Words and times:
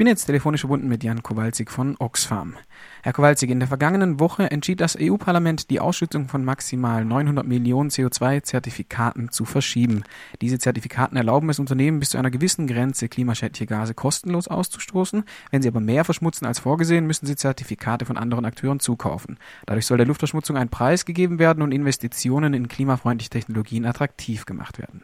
bin 0.00 0.06
jetzt 0.06 0.24
telefonisch 0.24 0.62
verbunden 0.62 0.88
mit 0.88 1.04
Jan 1.04 1.22
Kowalczyk 1.22 1.70
von 1.70 1.94
Oxfam. 1.98 2.56
Herr 3.02 3.12
Kowalczyk, 3.12 3.50
in 3.50 3.60
der 3.60 3.68
vergangenen 3.68 4.18
Woche 4.18 4.50
entschied 4.50 4.80
das 4.80 4.96
EU-Parlament, 4.98 5.68
die 5.68 5.78
Ausschüttung 5.78 6.26
von 6.26 6.42
maximal 6.42 7.04
900 7.04 7.46
Millionen 7.46 7.90
CO2-Zertifikaten 7.90 9.30
zu 9.30 9.44
verschieben. 9.44 10.04
Diese 10.40 10.58
Zertifikaten 10.58 11.18
erlauben 11.18 11.50
es 11.50 11.58
Unternehmen 11.58 11.98
bis 11.98 12.10
zu 12.10 12.18
einer 12.18 12.30
gewissen 12.30 12.66
Grenze 12.66 13.10
klimaschädliche 13.10 13.66
Gase 13.66 13.92
kostenlos 13.92 14.48
auszustoßen. 14.48 15.24
Wenn 15.50 15.60
sie 15.60 15.68
aber 15.68 15.80
mehr 15.80 16.06
verschmutzen 16.06 16.46
als 16.46 16.60
vorgesehen, 16.60 17.06
müssen 17.06 17.26
sie 17.26 17.36
Zertifikate 17.36 18.06
von 18.06 18.16
anderen 18.16 18.46
Akteuren 18.46 18.80
zukaufen. 18.80 19.36
Dadurch 19.66 19.84
soll 19.84 19.98
der 19.98 20.06
Luftverschmutzung 20.06 20.56
ein 20.56 20.70
Preis 20.70 21.04
gegeben 21.04 21.38
werden 21.38 21.62
und 21.62 21.72
Investitionen 21.72 22.54
in 22.54 22.68
klimafreundliche 22.68 23.30
Technologien 23.30 23.84
attraktiv 23.84 24.46
gemacht 24.46 24.78
werden. 24.78 25.02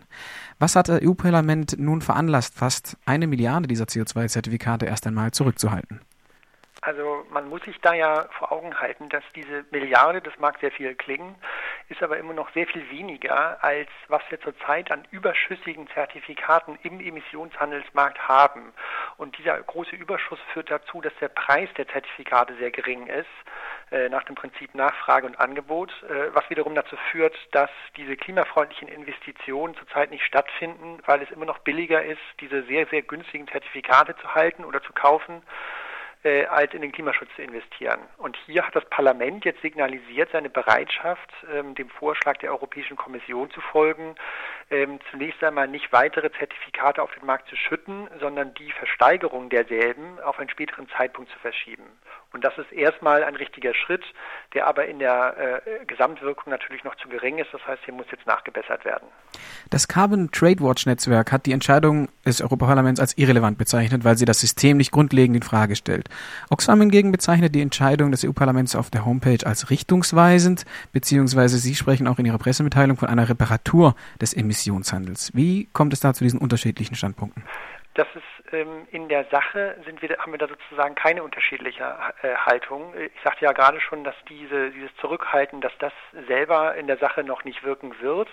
Was 0.59 0.75
hat 0.75 0.89
das 0.89 1.03
EU-Parlament 1.03 1.77
nun 1.79 2.01
veranlasst, 2.01 2.55
fast 2.55 2.97
eine 3.05 3.27
Milliarde 3.27 3.69
dieser 3.69 3.85
CO2-Zertifikate 3.85 4.86
erst 4.87 5.07
einmal 5.07 5.31
zurückzuhalten? 5.33 6.01
Also 6.83 7.25
man 7.31 7.49
muss 7.49 7.63
sich 7.63 7.81
da 7.81 7.95
ja 7.95 8.29
vor 8.39 8.53
Augen 8.53 8.79
halten, 8.79 9.09
dass 9.09 9.25
diese 9.35 9.65
Milliarde, 9.73 10.21
das 10.21 10.39
mag 10.39 10.59
sehr 10.61 10.71
viel 10.71 10.95
klingen, 10.95 11.35
ist 11.89 12.03
aber 12.03 12.17
immer 12.19 12.33
noch 12.33 12.53
sehr 12.53 12.67
viel 12.67 12.89
weniger, 12.91 13.63
als 13.65 13.89
was 14.09 14.23
wir 14.29 14.41
zurzeit 14.41 14.93
an 14.93 15.03
überschüssigen 15.11 15.89
Zertifikaten 15.89 16.79
im 16.83 17.01
Emissionshandelsmarkt 17.01 18.29
haben. 18.29 18.73
Und 19.19 19.39
dieser 19.39 19.61
große 19.63 19.97
Überschuss 19.97 20.39
führt 20.53 20.71
dazu, 20.71 21.01
dass 21.01 21.13
der 21.21 21.29
Preis 21.29 21.69
der 21.77 21.89
Zertifikate 21.89 22.55
sehr 22.57 22.71
gering 22.71 23.07
ist, 23.07 23.27
äh, 23.91 24.09
nach 24.09 24.25
dem 24.25 24.35
Prinzip 24.35 24.75
Nachfrage 24.75 25.27
und 25.27 25.41
Angebot, 25.41 25.91
äh, 26.03 26.35
was 26.35 26.49
wiederum 26.51 26.75
dazu 26.75 26.97
führt, 27.11 27.35
dass 27.53 27.71
diese 27.97 28.17
klimafreundlichen 28.17 28.89
Investitionen 28.89 29.75
zurzeit 29.77 30.11
nicht 30.11 30.25
stattfinden, 30.25 30.99
weil 31.07 31.23
es 31.23 31.31
immer 31.31 31.47
noch 31.47 31.59
billiger 31.61 32.05
ist, 32.05 32.21
diese 32.41 32.63
sehr, 32.65 32.87
sehr 32.87 33.03
günstigen 33.03 33.49
Zertifikate 33.49 34.17
zu 34.17 34.35
halten 34.35 34.65
oder 34.65 34.83
zu 34.83 34.93
kaufen 34.93 35.43
äh, 36.25 36.47
als 36.47 36.75
in 36.75 36.83
den 36.83 36.93
Klimaschutz 36.93 37.29
zu 37.37 37.43
investieren. 37.43 38.01
Und 38.19 38.37
hier 38.47 38.67
hat 38.67 38.75
das 38.75 38.85
Parlament 38.91 39.45
jetzt 39.45 39.63
signalisiert 39.63 40.31
seine 40.33 40.51
Bereitschaft, 40.51 41.31
ähm, 41.53 41.75
dem 41.75 41.89
Vorschlag 41.91 42.39
der 42.39 42.51
Europäischen 42.51 42.97
Kommission 42.97 43.51
zu 43.51 43.61
folgen, 43.61 44.15
ähm, 44.71 44.99
zunächst 45.11 45.43
einmal 45.45 45.69
nicht 45.69 45.93
weitere 45.93 46.31
Zertifikate 46.33 47.03
auf 47.03 47.13
den 47.15 47.27
Markt 47.27 47.49
zu 47.49 47.57
schütten, 47.57 48.09
sondern 48.21 48.55
die 48.55 48.73
Versteigerung 48.73 49.49
derselben 49.49 50.19
auf 50.21 50.39
einen 50.39 50.49
späteren 50.49 50.89
Zeitpunkt 50.97 51.31
zu 51.31 51.39
verschieben. 51.39 51.85
Und 52.33 52.45
das 52.45 52.57
ist 52.59 52.71
erstmal 52.73 53.25
ein 53.25 53.37
richtiger 53.37 53.73
Schritt, 53.75 54.03
der 54.53 54.67
aber 54.67 54.87
in 54.87 54.99
der 54.99 55.63
äh, 55.65 55.85
Gesamtwirkung 55.87 56.51
natürlich 56.51 56.85
noch 56.85 56.95
zu 56.97 57.09
gering 57.09 57.39
ist. 57.39 57.49
Das 57.53 57.67
heißt, 57.67 57.83
hier 57.85 57.95
muss 57.95 58.07
jetzt 58.11 58.27
nachgebessert 58.27 58.85
werden. 58.85 59.07
Das 59.71 59.89
Carbon 59.89 60.31
Trade 60.33 60.61
Watch 60.61 60.87
Netzwerk 60.87 61.33
hat 61.33 61.47
die 61.47 61.53
Entscheidung 61.53 62.09
des 62.27 62.43
Europaparlaments 62.43 63.01
als 63.01 63.17
irrelevant 63.17 63.59
bezeichnet, 63.59 64.05
weil 64.05 64.19
sie 64.19 64.25
das 64.25 64.41
System 64.41 64.77
nicht 64.77 64.91
grundlegend 64.91 65.37
in 65.37 65.43
Frage 65.43 65.77
stellt. 65.77 66.09
Oxfam 66.51 66.81
hingegen 66.81 67.13
bezeichnet 67.13 67.55
die 67.55 67.63
Entscheidung 67.63 68.11
des 68.11 68.25
EU-Parlaments 68.25 68.77
auf 68.77 68.91
der 68.91 69.07
Homepage 69.07 69.47
als 69.47 69.71
richtungsweisend, 69.71 70.65
beziehungsweise 70.93 71.59
Sie 71.59 71.75
sprechen 71.75 72.07
auch 72.07 72.19
in 72.19 72.27
Ihrer 72.27 72.39
Pressemitteilung 72.39 72.97
von 72.97 73.09
einer 73.09 73.29
Reparatur 73.29 73.95
des 74.21 74.35
Emissionshandels. 74.35 75.31
Wie 75.35 75.69
kommt 75.73 75.93
es 75.93 76.01
da 76.01 76.13
zu 76.13 76.25
diesen 76.25 76.41
unterschiedlichen 76.41 76.97
Standpunkten? 76.97 77.45
Das 77.97 78.07
ist 78.15 78.53
ähm, 78.53 78.87
in 78.91 79.09
der 79.09 79.25
Sache 79.31 79.75
sind 79.87 80.03
wir, 80.03 80.19
haben 80.19 80.31
wir 80.31 80.39
da 80.39 80.49
sozusagen 80.49 80.95
keine 80.95 81.23
unterschiedliche 81.23 81.83
äh, 82.21 82.35
Haltung. 82.35 82.93
Ich 82.95 83.23
sagte 83.25 83.47
ja 83.47 83.53
gerade 83.53 83.81
schon, 83.81 84.05
dass 84.05 84.15
diese, 84.29 84.71
dieses 84.71 84.95
Zurückhalten, 84.97 85.63
dass 85.63 85.73
das 85.79 85.95
selber 86.29 86.75
in 86.75 86.89
der 86.89 86.99
Sache 86.99 87.25
noch 87.25 87.45
nicht 87.45 87.65
wirken 87.65 87.99
wird. 88.01 88.29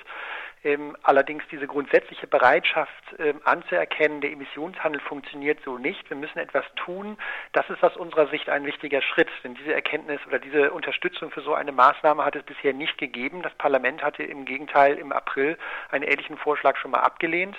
Ähm, 0.66 0.98
allerdings 1.04 1.44
diese 1.50 1.66
grundsätzliche 1.66 2.28
Bereitschaft 2.28 2.92
ähm, 3.20 3.40
anzuerkennen, 3.46 4.20
der 4.20 4.32
Emissionshandel 4.32 5.02
funktioniert 5.02 5.60
so 5.64 5.78
nicht. 5.78 6.10
Wir 6.10 6.18
müssen 6.18 6.40
etwas 6.40 6.66
tun. 6.76 7.18
Das 7.54 7.70
ist 7.70 7.84
aus 7.84 7.96
unserer 7.96 8.28
Sicht 8.28 8.50
ein 8.50 8.66
wichtiger 8.66 9.02
Schritt, 9.02 9.30
denn 9.46 9.56
diese 9.56 9.74
Erkenntnis 9.74 10.20
oder 10.28 10.40
diese 10.40 10.72
Unterstützung 10.72 11.32
für 11.32 11.42
so 11.42 11.54
eine 11.54 11.72
Maßnahme 11.72 12.24
hat 12.26 12.36
es 12.36 12.44
bisher 12.44 12.74
nicht 12.74 12.98
gegeben. 12.98 13.44
Das 13.44 13.54
Parlament 13.56 14.04
hatte 14.04 14.24
im 14.24 14.44
Gegenteil 14.44 14.98
im 14.98 15.14
April 15.14 15.58
einen 15.90 16.04
ähnlichen 16.04 16.38
Vorschlag 16.38 16.76
schon 16.78 16.92
mal 16.92 17.02
abgelehnt. 17.02 17.56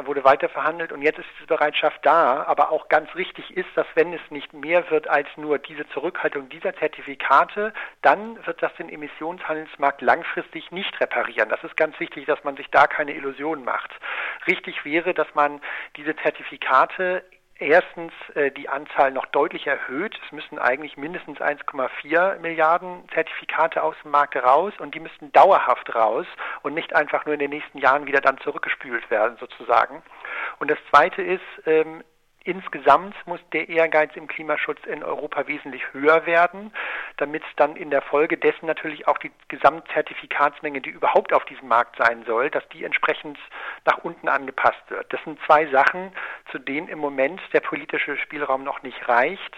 Da 0.00 0.06
wurde 0.06 0.24
weiter 0.24 0.48
verhandelt 0.48 0.92
und 0.92 1.02
jetzt 1.02 1.18
ist 1.18 1.28
diese 1.36 1.48
Bereitschaft 1.48 2.06
da. 2.06 2.44
Aber 2.44 2.72
auch 2.72 2.88
ganz 2.88 3.14
richtig 3.16 3.54
ist, 3.54 3.68
dass 3.74 3.86
wenn 3.94 4.14
es 4.14 4.30
nicht 4.30 4.54
mehr 4.54 4.90
wird 4.90 5.06
als 5.08 5.28
nur 5.36 5.58
diese 5.58 5.86
Zurückhaltung 5.90 6.48
dieser 6.48 6.74
Zertifikate, 6.76 7.74
dann 8.00 8.38
wird 8.46 8.62
das 8.62 8.74
den 8.76 8.88
Emissionshandelsmarkt 8.88 10.00
langfristig 10.00 10.70
nicht 10.70 10.98
reparieren. 11.02 11.50
Das 11.50 11.62
ist 11.64 11.76
ganz 11.76 12.00
wichtig, 12.00 12.24
dass 12.24 12.42
man 12.44 12.56
sich 12.56 12.70
da 12.70 12.86
keine 12.86 13.12
Illusionen 13.12 13.62
macht. 13.62 13.90
Richtig 14.46 14.86
wäre, 14.86 15.12
dass 15.12 15.28
man 15.34 15.60
diese 15.96 16.16
Zertifikate 16.16 17.22
erstens 17.60 18.12
äh, 18.34 18.50
die 18.50 18.68
Anzahl 18.68 19.12
noch 19.12 19.26
deutlich 19.26 19.66
erhöht. 19.66 20.18
Es 20.24 20.32
müssen 20.32 20.58
eigentlich 20.58 20.96
mindestens 20.96 21.38
1,4 21.38 22.38
Milliarden 22.40 23.08
Zertifikate 23.14 23.82
aus 23.82 23.94
dem 24.02 24.10
Markt 24.10 24.36
raus 24.36 24.72
und 24.78 24.94
die 24.94 25.00
müssten 25.00 25.30
dauerhaft 25.32 25.94
raus 25.94 26.26
und 26.62 26.74
nicht 26.74 26.94
einfach 26.94 27.26
nur 27.26 27.34
in 27.34 27.40
den 27.40 27.50
nächsten 27.50 27.78
Jahren 27.78 28.06
wieder 28.06 28.20
dann 28.20 28.38
zurückgespült 28.38 29.10
werden 29.10 29.36
sozusagen. 29.38 30.02
Und 30.58 30.70
das 30.70 30.78
Zweite 30.90 31.22
ist, 31.22 31.40
ähm, 31.66 32.02
Insgesamt 32.44 33.14
muss 33.26 33.40
der 33.52 33.68
Ehrgeiz 33.68 34.16
im 34.16 34.26
Klimaschutz 34.26 34.78
in 34.86 35.04
Europa 35.04 35.46
wesentlich 35.46 35.82
höher 35.92 36.24
werden, 36.24 36.72
damit 37.18 37.42
dann 37.56 37.76
in 37.76 37.90
der 37.90 38.00
Folge 38.00 38.38
dessen 38.38 38.64
natürlich 38.64 39.06
auch 39.06 39.18
die 39.18 39.30
Gesamtzertifikatsmenge, 39.48 40.80
die 40.80 40.88
überhaupt 40.88 41.34
auf 41.34 41.44
diesem 41.44 41.68
Markt 41.68 41.96
sein 41.96 42.24
soll, 42.24 42.48
dass 42.48 42.66
die 42.70 42.84
entsprechend 42.84 43.38
nach 43.84 43.98
unten 43.98 44.28
angepasst 44.28 44.82
wird. 44.88 45.12
Das 45.12 45.22
sind 45.24 45.38
zwei 45.44 45.66
Sachen, 45.66 46.12
zu 46.50 46.58
denen 46.58 46.88
im 46.88 46.98
Moment 46.98 47.40
der 47.52 47.60
politische 47.60 48.16
Spielraum 48.16 48.64
noch 48.64 48.82
nicht 48.82 49.06
reicht. 49.06 49.54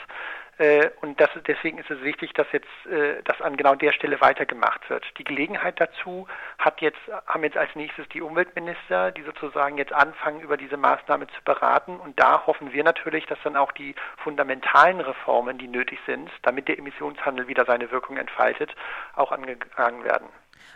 Äh, 0.63 0.91
und 1.01 1.21
das, 1.21 1.29
deswegen 1.49 1.79
ist 1.79 1.91
es 1.91 2.01
wichtig, 2.03 2.35
dass 2.35 2.47
jetzt 2.53 2.69
äh, 2.87 3.21
das 3.25 3.41
an 3.41 3.57
genau 3.57 3.75
der 3.75 3.91
Stelle 3.91 4.21
weitergemacht 4.21 4.89
wird. 4.89 5.05
Die 5.19 5.25
Gelegenheit 5.25 5.81
dazu 5.81 6.29
hat 6.59 6.81
jetzt, 6.81 7.01
haben 7.27 7.43
jetzt 7.43 7.57
als 7.57 7.75
nächstes 7.75 8.09
die 8.11 8.23
Umweltminister, 8.23 9.11
die 9.11 9.23
sozusagen 9.23 9.77
jetzt 9.77 9.93
anfangen, 9.93 10.41
über 10.41 10.57
diese 10.57 10.77
Maßnahme 10.77 11.27
zu 11.27 11.43
beraten. 11.45 11.99
Und 11.99 12.21
da 12.21 12.47
hoffen 12.47 12.73
wir 12.73 12.85
natürlich, 12.85 13.27
dass 13.27 13.39
dann 13.43 13.57
auch 13.57 13.73
die 13.73 13.97
fundamentalen 14.19 15.01
Reformen, 15.01 15.59
die 15.59 15.67
nötig 15.67 15.99
sind, 16.07 16.31
damit 16.43 16.69
der 16.69 16.79
Emissionshandel 16.79 17.49
wieder 17.49 17.65
seine 17.65 17.91
Wirkung 17.91 18.17
entfaltet, 18.17 18.73
auch 19.17 19.33
angegangen 19.33 20.05
werden. 20.05 20.29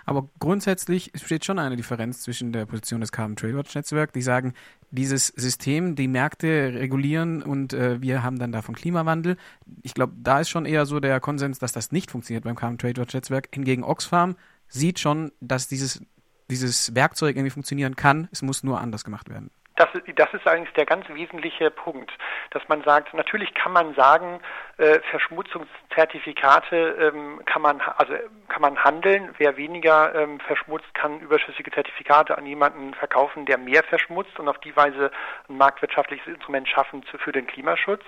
Aber 0.04 0.28
grundsätzlich 0.38 1.12
besteht 1.12 1.44
schon 1.44 1.58
eine 1.58 1.76
Differenz 1.76 2.22
zwischen 2.22 2.52
der 2.52 2.66
Position 2.66 3.00
des 3.00 3.12
Carbon 3.12 3.36
Trade 3.36 3.56
Watch 3.56 3.74
Netzwerk, 3.74 4.12
die 4.12 4.22
sagen, 4.22 4.54
dieses 4.90 5.28
System, 5.28 5.96
die 5.96 6.08
Märkte 6.08 6.72
regulieren 6.74 7.42
und 7.42 7.72
äh, 7.72 8.00
wir 8.00 8.22
haben 8.22 8.38
dann 8.38 8.52
davon 8.52 8.74
Klimawandel. 8.74 9.36
Ich 9.82 9.94
glaube, 9.94 10.14
da 10.16 10.40
ist 10.40 10.48
schon 10.48 10.66
eher 10.66 10.86
so 10.86 11.00
der 11.00 11.20
Konsens, 11.20 11.58
dass 11.58 11.72
das 11.72 11.92
nicht 11.92 12.10
funktioniert 12.10 12.44
beim 12.44 12.56
Carbon 12.56 12.78
Trade 12.78 13.00
Watch 13.00 13.14
Netzwerk. 13.14 13.48
Hingegen 13.52 13.84
Oxfam 13.84 14.36
sieht 14.68 14.98
schon, 14.98 15.32
dass 15.40 15.68
dieses, 15.68 16.02
dieses 16.50 16.94
Werkzeug 16.94 17.36
irgendwie 17.36 17.50
funktionieren 17.50 17.96
kann. 17.96 18.28
Es 18.32 18.42
muss 18.42 18.62
nur 18.62 18.80
anders 18.80 19.04
gemacht 19.04 19.28
werden. 19.28 19.50
Das, 19.76 19.88
das 19.92 20.34
ist 20.34 20.48
eigentlich 20.48 20.72
der 20.74 20.86
ganz 20.86 21.08
wesentliche 21.08 21.70
Punkt, 21.70 22.10
dass 22.50 22.66
man 22.68 22.82
sagt, 22.82 23.12
natürlich 23.12 23.52
kann 23.54 23.72
man 23.72 23.94
sagen, 23.94 24.40
äh, 24.78 25.00
Verschmutzungszertifikate 25.10 27.12
ähm, 27.14 27.42
kann 27.44 27.62
man 27.62 27.80
also 27.80 28.14
kann 28.48 28.62
man 28.62 28.82
handeln. 28.82 29.34
Wer 29.38 29.56
weniger 29.56 30.14
ähm, 30.14 30.40
verschmutzt, 30.40 30.92
kann 30.94 31.20
überschüssige 31.20 31.70
Zertifikate 31.70 32.38
an 32.38 32.46
jemanden 32.46 32.94
verkaufen, 32.94 33.44
der 33.44 33.58
mehr 33.58 33.82
verschmutzt 33.82 34.38
und 34.38 34.48
auf 34.48 34.58
die 34.58 34.74
Weise 34.74 35.10
ein 35.48 35.58
marktwirtschaftliches 35.58 36.26
Instrument 36.26 36.68
schaffen 36.68 37.04
zu, 37.10 37.18
für 37.18 37.32
den 37.32 37.46
Klimaschutz. 37.46 38.02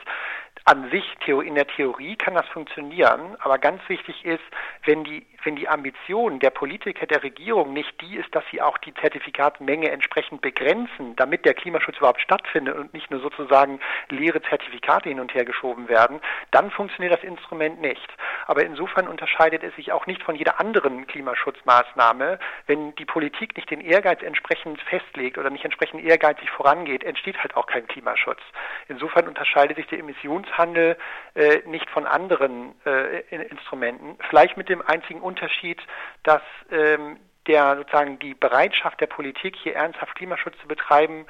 An 0.65 0.91
sich 0.91 1.05
in 1.27 1.55
der 1.55 1.67
Theorie 1.67 2.17
kann 2.17 2.35
das 2.35 2.47
funktionieren, 2.49 3.37
aber 3.41 3.59
ganz 3.59 3.81
wichtig 3.89 4.25
ist, 4.25 4.43
wenn 4.85 5.05
die 5.05 5.27
wenn 5.45 5.57
die 5.57 5.69
Ambition 5.69 6.39
der 6.41 6.51
Politiker 6.51 7.07
der 7.07 7.23
Regierung 7.23 7.73
nicht 7.73 8.01
die 8.01 8.17
ist, 8.17 8.35
dass 8.35 8.45
sie 8.51 8.61
auch 8.61 8.79
die 8.79 8.95
Zertifikatmenge 8.95 9.91
entsprechend 9.91 10.41
begrenzen, 10.41 11.17
damit 11.17 11.45
der 11.45 11.55
Klimaschutz 11.55 11.99
überhaupt 11.99 12.21
stattfindet 12.21 12.77
und 12.77 12.93
nicht 12.93 13.11
nur 13.11 13.21
sozusagen 13.21 13.81
leere 14.09 14.43
Zertifikate 14.43 15.09
hin 15.09 15.21
und 15.21 15.35
her 15.35 15.45
geschoben 15.45 15.89
werden, 15.89 16.21
dann 16.51 16.71
funktioniert 16.71 17.15
das 17.15 17.23
Instrument 17.23 17.81
nicht. 17.81 18.09
Aber 18.47 18.65
insofern 18.65 19.09
unterscheidet 19.09 19.63
es 19.63 19.75
sich 19.77 19.93
auch 19.93 20.07
nicht 20.07 20.23
von 20.23 20.35
jeder 20.35 20.61
anderen 20.61 21.07
Klimaschutzmaßnahme. 21.07 22.39
Wenn 22.67 22.95
die 22.97 23.05
Politik 23.05 23.57
nicht 23.57 23.71
den 23.71 23.81
Ehrgeiz 23.81 24.23
entsprechend 24.23 24.81
festlegt 24.83 25.39
oder 25.39 25.51
nicht 25.51 25.65
entsprechend 25.65 26.05
ehrgeizig 26.05 26.51
vorangeht, 26.51 27.05
entsteht 27.05 27.39
halt 27.39 27.57
auch 27.57 27.67
kein 27.67 27.87
Klimaschutz. 27.87 28.41
Insofern 28.89 29.29
unterscheidet 29.29 29.77
sich 29.77 29.87
der 29.87 29.99
Emissionshandel 29.99 30.97
äh, 31.35 31.59
nicht 31.67 31.89
von 31.91 32.07
anderen 32.07 32.75
äh, 32.85 33.21
Instrumenten. 33.31 34.17
Vielleicht 34.29 34.57
mit 34.57 34.69
dem 34.69 34.83
einzigen 34.83 35.21
Unterschied, 35.29 35.81
dass 36.23 36.43
ähm, 36.71 37.19
der 37.47 37.77
sozusagen 37.77 38.19
die 38.19 38.35
Bereitschaft 38.35 39.01
der 39.01 39.07
Politik, 39.07 39.57
hier 39.57 39.75
ernsthaft 39.75 40.15
Klimaschutz 40.15 40.55
zu 40.61 40.69
betreiben, 40.69 41.27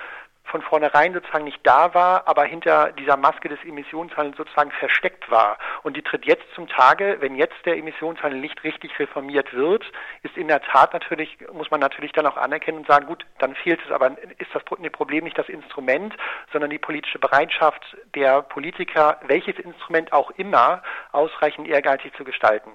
von 0.48 0.62
vornherein 0.62 1.12
sozusagen 1.12 1.44
nicht 1.44 1.60
da 1.62 1.94
war, 1.94 2.26
aber 2.26 2.44
hinter 2.44 2.92
dieser 2.92 3.16
Maske 3.16 3.48
des 3.48 3.62
Emissionshandels 3.64 4.36
sozusagen 4.36 4.70
versteckt 4.70 5.30
war. 5.30 5.58
Und 5.82 5.96
die 5.96 6.02
tritt 6.02 6.24
jetzt 6.24 6.44
zum 6.54 6.68
Tage, 6.68 7.18
wenn 7.20 7.36
jetzt 7.36 7.56
der 7.64 7.76
Emissionshandel 7.76 8.40
nicht 8.40 8.64
richtig 8.64 8.98
reformiert 8.98 9.52
wird, 9.52 9.84
ist 10.22 10.36
in 10.36 10.48
der 10.48 10.62
Tat 10.62 10.92
natürlich, 10.92 11.38
muss 11.52 11.70
man 11.70 11.80
natürlich 11.80 12.12
dann 12.12 12.26
auch 12.26 12.36
anerkennen 12.36 12.78
und 12.78 12.86
sagen, 12.86 13.06
gut, 13.06 13.26
dann 13.38 13.54
fehlt 13.54 13.80
es 13.84 13.92
aber, 13.92 14.16
ist 14.38 14.54
das 14.54 14.64
Problem 14.64 15.24
nicht 15.24 15.38
das 15.38 15.48
Instrument, 15.48 16.14
sondern 16.52 16.70
die 16.70 16.78
politische 16.78 17.18
Bereitschaft 17.18 17.82
der 18.14 18.42
Politiker, 18.42 19.20
welches 19.26 19.58
Instrument 19.58 20.12
auch 20.12 20.30
immer, 20.32 20.82
ausreichend 21.12 21.68
ehrgeizig 21.68 22.14
zu 22.16 22.24
gestalten. 22.24 22.70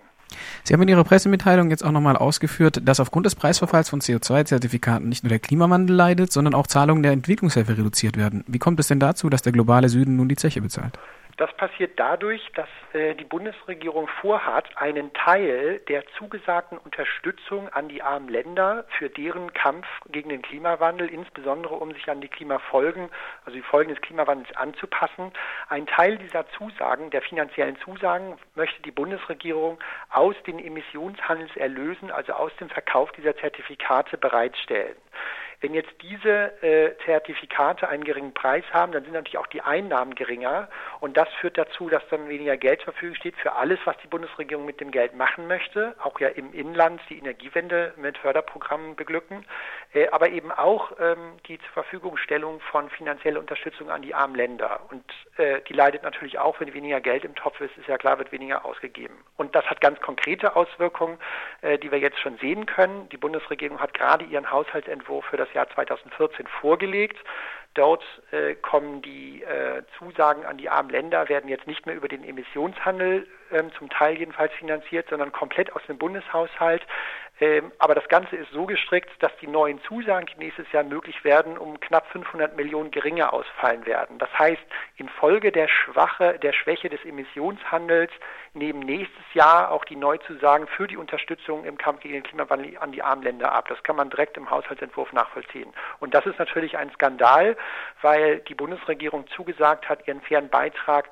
Sie 0.63 0.73
haben 0.73 0.81
in 0.81 0.87
Ihrer 0.87 1.03
Pressemitteilung 1.03 1.69
jetzt 1.69 1.83
auch 1.83 1.91
nochmal 1.91 2.15
ausgeführt, 2.15 2.81
dass 2.85 2.99
aufgrund 2.99 3.25
des 3.25 3.35
Preisverfalls 3.35 3.89
von 3.89 4.01
CO2-Zertifikaten 4.01 5.09
nicht 5.09 5.23
nur 5.23 5.29
der 5.29 5.39
Klimawandel 5.39 5.95
leidet, 5.95 6.31
sondern 6.31 6.53
auch 6.53 6.67
Zahlungen 6.67 7.03
der 7.03 7.11
Entwicklungshilfe 7.11 7.77
reduziert 7.77 8.17
werden. 8.17 8.43
Wie 8.47 8.59
kommt 8.59 8.79
es 8.79 8.87
denn 8.87 8.99
dazu, 8.99 9.29
dass 9.29 9.41
der 9.41 9.51
globale 9.51 9.89
Süden 9.89 10.15
nun 10.15 10.29
die 10.29 10.35
Zeche 10.35 10.61
bezahlt? 10.61 10.97
Das 11.37 11.51
passiert 11.57 11.99
dadurch, 11.99 12.51
dass 12.53 12.69
äh, 12.93 13.15
die 13.15 13.23
Bundesregierung 13.23 14.07
vorhat, 14.21 14.77
einen 14.77 15.13
Teil 15.13 15.79
der 15.87 16.05
zugesagten 16.17 16.77
Unterstützung 16.77 17.69
an 17.69 17.89
die 17.89 18.03
armen 18.03 18.29
Länder 18.29 18.85
für 18.97 19.09
deren 19.09 19.51
Kampf 19.53 19.87
gegen 20.09 20.29
den 20.29 20.43
Klimawandel, 20.43 21.07
insbesondere 21.07 21.75
um 21.75 21.91
sich 21.93 22.07
an 22.09 22.21
die 22.21 22.27
Klimafolgen, 22.27 23.09
also 23.45 23.55
die 23.57 23.63
Folgen 23.63 23.89
des 23.89 24.01
Klimawandels 24.01 24.55
anzupassen, 24.55 25.31
einen 25.69 25.87
Teil 25.87 26.17
dieser 26.17 26.47
Zusagen, 26.51 27.09
der 27.09 27.23
finanziellen 27.23 27.77
Zusagen, 27.79 28.37
möchte 28.53 28.81
die 28.83 28.91
Bundesregierung 28.91 29.79
aus 30.11 30.35
den 30.45 30.59
Emissionshandelserlösen, 30.59 32.11
also 32.11 32.33
aus 32.33 32.55
dem 32.57 32.69
Verkauf 32.69 33.11
dieser 33.13 33.35
Zertifikate 33.37 34.17
bereitstellen. 34.17 34.95
Wenn 35.63 35.73
jetzt 35.73 35.93
diese 36.01 36.61
äh, 36.61 36.91
Zertifikate 37.05 37.87
einen 37.87 38.03
geringen 38.03 38.33
Preis 38.33 38.65
haben, 38.73 38.91
dann 38.91 39.05
sind 39.05 39.13
natürlich 39.13 39.37
auch 39.37 39.47
die 39.47 39.61
Einnahmen 39.61 40.13
geringer 40.13 40.67
und 40.99 41.15
das 41.15 41.29
führt 41.39 41.57
dazu, 41.57 41.87
dass 41.87 42.05
dann 42.09 42.27
weniger 42.27 42.57
Geld 42.57 42.81
zur 42.81 42.91
Verfügung 42.91 43.15
steht 43.15 43.37
für 43.37 43.53
alles, 43.53 43.79
was 43.85 43.95
die 44.03 44.09
Bundesregierung 44.09 44.65
mit 44.65 44.81
dem 44.81 44.91
Geld 44.91 45.15
machen 45.15 45.47
möchte, 45.47 45.95
auch 46.03 46.19
ja 46.19 46.27
im 46.27 46.51
Inland 46.51 46.99
die 47.09 47.17
Energiewende 47.17 47.93
mit 47.95 48.17
Förderprogrammen 48.17 48.97
beglücken, 48.97 49.45
äh, 49.93 50.09
aber 50.09 50.31
eben 50.31 50.51
auch 50.51 50.91
ähm, 50.99 51.37
die 51.47 51.57
zur 51.59 51.71
Verfügungstellung 51.71 52.59
von 52.59 52.89
finanzieller 52.89 53.39
Unterstützung 53.39 53.89
an 53.89 54.01
die 54.01 54.13
armen 54.13 54.35
Länder 54.35 54.81
und 54.89 55.05
äh, 55.37 55.61
die 55.69 55.73
leidet 55.73 56.03
natürlich 56.03 56.39
auch, 56.39 56.59
wenn 56.59 56.73
weniger 56.73 56.99
Geld 56.99 57.23
im 57.23 57.35
Topf 57.35 57.61
ist, 57.61 57.77
ist 57.77 57.87
ja 57.87 57.97
klar, 57.97 58.19
wird 58.19 58.33
weniger 58.33 58.65
ausgegeben. 58.65 59.15
Und 59.37 59.55
das 59.55 59.63
hat 59.67 59.79
ganz 59.79 60.01
konkrete 60.01 60.57
Auswirkungen, 60.57 61.19
äh, 61.61 61.77
die 61.79 61.89
wir 61.89 61.99
jetzt 61.99 62.19
schon 62.19 62.37
sehen 62.39 62.65
können. 62.65 63.07
Die 63.13 63.17
Bundesregierung 63.17 63.79
hat 63.79 63.93
gerade 63.93 64.25
ihren 64.25 64.51
Haushaltsentwurf 64.51 65.23
für 65.23 65.37
das 65.37 65.52
Jahr 65.53 65.69
2014 65.69 66.47
vorgelegt. 66.47 67.17
Dort 67.73 68.03
äh, 68.31 68.53
kommen 68.55 69.01
die 69.01 69.41
äh, 69.43 69.81
Zusagen 69.97 70.45
an 70.45 70.57
die 70.57 70.69
armen 70.69 70.89
Länder, 70.89 71.27
werden 71.27 71.49
jetzt 71.49 71.65
nicht 71.65 71.85
mehr 71.85 71.95
über 71.95 72.07
den 72.07 72.23
Emissionshandel 72.23 73.27
zum 73.77 73.89
Teil 73.89 74.17
jedenfalls 74.17 74.53
finanziert, 74.53 75.07
sondern 75.09 75.31
komplett 75.31 75.75
aus 75.75 75.81
dem 75.87 75.97
Bundeshaushalt. 75.97 76.81
Ähm, 77.39 77.71
aber 77.79 77.95
das 77.95 78.07
Ganze 78.09 78.35
ist 78.35 78.51
so 78.51 78.65
gestrickt, 78.65 79.09
dass 79.19 79.35
die 79.41 79.47
neuen 79.47 79.81
Zusagen, 79.83 80.27
die 80.27 80.37
nächstes 80.37 80.71
Jahr 80.71 80.83
möglich 80.83 81.23
werden, 81.23 81.57
um 81.57 81.79
knapp 81.79 82.05
500 82.11 82.55
Millionen 82.55 82.91
geringer 82.91 83.33
ausfallen 83.33 83.85
werden. 83.87 84.19
Das 84.19 84.29
heißt, 84.37 84.61
infolge 84.97 85.51
der 85.51 85.67
Schwache, 85.67 86.37
der 86.39 86.53
Schwäche 86.53 86.89
des 86.89 87.03
Emissionshandels 87.03 88.11
nehmen 88.53 88.81
nächstes 88.81 89.25
Jahr 89.33 89.71
auch 89.71 89.83
die 89.83 89.95
Neuzusagen 89.95 90.67
für 90.67 90.87
die 90.87 90.95
Unterstützung 90.95 91.65
im 91.65 91.77
Kampf 91.77 92.01
gegen 92.01 92.13
den 92.13 92.23
Klimawandel 92.23 92.77
an 92.77 92.91
die 92.91 93.01
armen 93.01 93.23
Länder 93.23 93.51
ab. 93.51 93.67
Das 93.67 93.81
kann 93.81 93.95
man 93.95 94.11
direkt 94.11 94.37
im 94.37 94.51
Haushaltsentwurf 94.51 95.11
nachvollziehen. 95.11 95.73
Und 95.99 96.13
das 96.13 96.27
ist 96.27 96.37
natürlich 96.37 96.77
ein 96.77 96.91
Skandal, 96.91 97.57
weil 98.03 98.41
die 98.41 98.55
Bundesregierung 98.55 99.25
zugesagt 99.35 99.89
hat, 99.89 100.07
ihren 100.07 100.21
fairen 100.21 100.49
Beitrag 100.49 101.09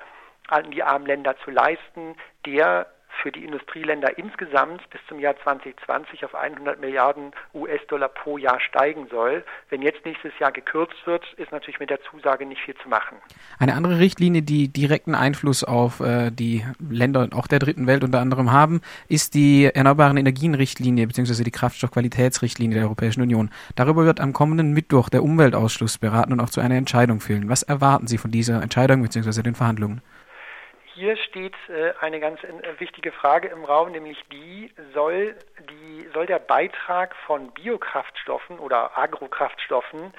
an 0.52 0.70
die 0.70 0.82
armen 0.82 1.06
Länder 1.06 1.34
zu 1.44 1.50
leisten, 1.50 2.14
der 2.46 2.86
für 3.22 3.30
die 3.30 3.44
Industrieländer 3.44 4.16
insgesamt 4.18 4.88
bis 4.90 5.00
zum 5.08 5.20
Jahr 5.20 5.34
2020 5.42 6.24
auf 6.24 6.34
100 6.34 6.80
Milliarden 6.80 7.32
US-Dollar 7.54 8.08
pro 8.08 8.38
Jahr 8.38 8.58
steigen 8.60 9.06
soll. 9.10 9.44
Wenn 9.68 9.82
jetzt 9.82 10.04
nächstes 10.04 10.32
Jahr 10.38 10.50
gekürzt 10.50 11.06
wird, 11.06 11.24
ist 11.36 11.52
natürlich 11.52 11.78
mit 11.78 11.90
der 11.90 12.00
Zusage 12.10 12.46
nicht 12.46 12.60
viel 12.62 12.74
zu 12.82 12.88
machen. 12.88 13.18
Eine 13.58 13.74
andere 13.74 13.98
Richtlinie, 13.98 14.42
die 14.42 14.68
direkten 14.68 15.14
Einfluss 15.14 15.62
auf 15.62 16.00
äh, 16.00 16.30
die 16.30 16.64
Länder 16.78 17.28
auch 17.32 17.46
der 17.46 17.58
dritten 17.58 17.86
Welt 17.86 18.02
unter 18.02 18.20
anderem 18.20 18.50
haben, 18.50 18.80
ist 19.08 19.34
die 19.34 19.66
Erneuerbaren 19.66 20.16
Energien-Richtlinie 20.16 21.06
bzw. 21.06 21.44
die 21.44 21.50
Kraftstoffqualitätsrichtlinie 21.50 22.76
der 22.76 22.86
Europäischen 22.86 23.22
Union. 23.22 23.50
Darüber 23.76 24.04
wird 24.04 24.20
am 24.20 24.32
kommenden 24.32 24.72
Mittwoch 24.72 25.08
der 25.08 25.22
Umweltausschuss 25.22 25.98
beraten 25.98 26.32
und 26.32 26.40
auch 26.40 26.50
zu 26.50 26.60
einer 26.60 26.76
Entscheidung 26.76 27.20
führen. 27.20 27.48
Was 27.48 27.62
erwarten 27.62 28.06
Sie 28.06 28.18
von 28.18 28.30
dieser 28.30 28.62
Entscheidung 28.62 29.02
bzw. 29.02 29.42
den 29.42 29.54
Verhandlungen? 29.54 30.00
Hier 31.02 31.16
steht 31.16 31.56
äh, 31.68 31.94
eine 31.98 32.20
ganz 32.20 32.44
äh, 32.44 32.78
wichtige 32.78 33.10
Frage 33.10 33.48
im 33.48 33.64
Raum, 33.64 33.90
nämlich 33.90 34.16
die 34.30 34.72
soll, 34.94 35.34
die, 35.68 36.06
soll 36.14 36.26
der 36.26 36.38
Beitrag 36.38 37.16
von 37.26 37.50
Biokraftstoffen 37.50 38.60
oder 38.60 38.96
Agrokraftstoffen 38.96 40.14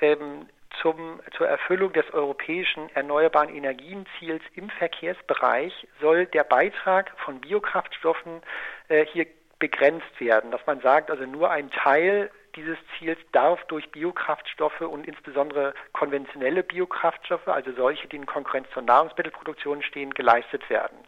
ähm, 0.00 0.48
zum, 0.80 1.20
zur 1.36 1.46
Erfüllung 1.46 1.92
des 1.92 2.10
europäischen 2.14 2.88
erneuerbaren 2.94 3.54
Energienziels 3.54 4.42
im 4.54 4.70
Verkehrsbereich 4.70 5.86
soll 6.00 6.24
der 6.24 6.44
Beitrag 6.44 7.12
von 7.18 7.42
Biokraftstoffen 7.42 8.40
äh, 8.88 9.04
hier 9.04 9.26
begrenzt 9.58 10.18
werden, 10.20 10.52
dass 10.52 10.66
man 10.66 10.80
sagt, 10.80 11.10
also 11.10 11.26
nur 11.26 11.50
ein 11.50 11.70
Teil 11.70 12.30
dieses 12.56 12.78
Ziels 12.98 13.18
darf 13.32 13.64
durch 13.66 13.90
Biokraftstoffe 13.90 14.80
und 14.80 15.06
insbesondere 15.06 15.74
konventionelle 15.92 16.62
Biokraftstoffe, 16.62 17.48
also 17.48 17.72
solche, 17.72 18.08
die 18.08 18.16
in 18.16 18.26
Konkurrenz 18.26 18.68
zur 18.72 18.82
Nahrungsmittelproduktion 18.82 19.82
stehen, 19.82 20.14
geleistet 20.14 20.68
werden. 20.70 20.98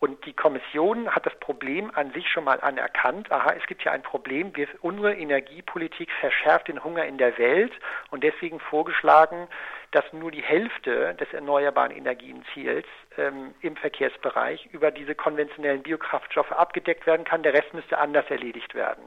Und 0.00 0.24
die 0.26 0.32
Kommission 0.32 1.12
hat 1.12 1.26
das 1.26 1.34
Problem 1.40 1.90
an 1.94 2.12
sich 2.12 2.30
schon 2.30 2.44
mal 2.44 2.60
anerkannt. 2.60 3.32
Aha, 3.32 3.54
es 3.58 3.66
gibt 3.66 3.82
ja 3.82 3.90
ein 3.90 4.02
Problem. 4.02 4.54
Wir, 4.54 4.68
unsere 4.80 5.14
Energiepolitik 5.14 6.08
verschärft 6.20 6.68
den 6.68 6.84
Hunger 6.84 7.04
in 7.04 7.18
der 7.18 7.36
Welt 7.36 7.72
und 8.10 8.22
deswegen 8.22 8.60
vorgeschlagen, 8.60 9.48
dass 9.90 10.04
nur 10.12 10.30
die 10.30 10.42
Hälfte 10.42 11.14
des 11.14 11.32
erneuerbaren 11.32 11.90
Energienziels 11.90 12.86
ähm, 13.16 13.54
im 13.60 13.74
Verkehrsbereich 13.76 14.68
über 14.72 14.92
diese 14.92 15.14
konventionellen 15.16 15.82
Biokraftstoffe 15.82 16.52
abgedeckt 16.52 17.06
werden 17.06 17.24
kann. 17.24 17.42
Der 17.42 17.54
Rest 17.54 17.74
müsste 17.74 17.98
anders 17.98 18.26
erledigt 18.30 18.74
werden. 18.74 19.02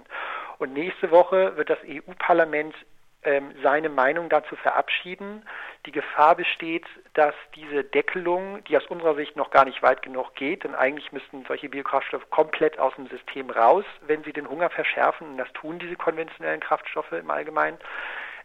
Und 0.61 0.73
nächste 0.73 1.09
Woche 1.09 1.57
wird 1.57 1.71
das 1.71 1.79
EU-Parlament 1.87 2.75
ähm, 3.23 3.51
seine 3.63 3.89
Meinung 3.89 4.29
dazu 4.29 4.55
verabschieden. 4.55 5.41
Die 5.87 5.91
Gefahr 5.91 6.35
besteht, 6.35 6.85
dass 7.15 7.33
diese 7.55 7.83
Deckelung, 7.83 8.63
die 8.65 8.77
aus 8.77 8.85
unserer 8.85 9.15
Sicht 9.15 9.35
noch 9.35 9.49
gar 9.49 9.65
nicht 9.65 9.81
weit 9.81 10.03
genug 10.03 10.35
geht, 10.35 10.63
denn 10.63 10.75
eigentlich 10.75 11.11
müssten 11.11 11.45
solche 11.47 11.67
Biokraftstoffe 11.67 12.29
komplett 12.29 12.77
aus 12.77 12.93
dem 12.93 13.07
System 13.07 13.49
raus, 13.49 13.85
wenn 14.05 14.23
sie 14.23 14.33
den 14.33 14.47
Hunger 14.47 14.69
verschärfen, 14.69 15.31
und 15.31 15.37
das 15.39 15.51
tun 15.53 15.79
diese 15.79 15.95
konventionellen 15.95 16.59
Kraftstoffe 16.59 17.11
im 17.11 17.31
Allgemeinen, 17.31 17.79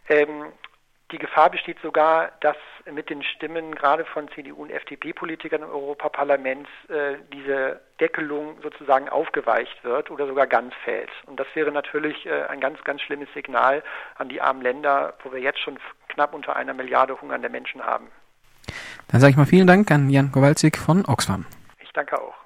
ähm, 0.09 0.51
die 1.11 1.17
Gefahr 1.17 1.49
besteht 1.49 1.77
sogar, 1.81 2.31
dass 2.41 2.57
mit 2.91 3.09
den 3.09 3.23
Stimmen 3.23 3.75
gerade 3.75 4.03
von 4.05 4.27
CDU 4.29 4.63
und 4.63 4.71
FDP-Politikern 4.71 5.63
im 5.63 5.69
Europaparlament 5.69 6.67
äh, 6.89 7.15
diese 7.33 7.79
Deckelung 7.99 8.57
sozusagen 8.61 9.07
aufgeweicht 9.09 9.83
wird 9.83 10.11
oder 10.11 10.27
sogar 10.27 10.47
ganz 10.47 10.73
fällt. 10.83 11.09
Und 11.25 11.39
das 11.39 11.47
wäre 11.53 11.71
natürlich 11.71 12.25
äh, 12.25 12.43
ein 12.47 12.59
ganz, 12.59 12.83
ganz 12.83 13.01
schlimmes 13.01 13.29
Signal 13.33 13.83
an 14.15 14.29
die 14.29 14.41
armen 14.41 14.61
Länder, 14.61 15.13
wo 15.23 15.31
wir 15.31 15.39
jetzt 15.39 15.59
schon 15.59 15.79
knapp 16.09 16.33
unter 16.33 16.55
einer 16.55 16.73
Milliarde 16.73 17.19
hungernde 17.19 17.49
Menschen 17.49 17.85
haben. 17.85 18.07
Dann 19.09 19.21
sage 19.21 19.31
ich 19.31 19.37
mal 19.37 19.45
vielen 19.45 19.67
Dank 19.67 19.89
an 19.91 20.09
Jan 20.09 20.31
Kowalczyk 20.31 20.77
von 20.77 21.05
Oxfam. 21.05 21.45
Ich 21.79 21.91
danke 21.93 22.21
auch. 22.21 22.36